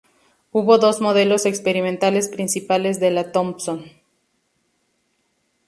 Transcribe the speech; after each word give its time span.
Hubo 0.51 0.79
dos 0.79 0.99
modelos 0.99 1.45
experimentales 1.45 2.27
principales 2.27 2.99
de 2.99 3.11
la 3.11 3.31
Thompson. 3.31 3.85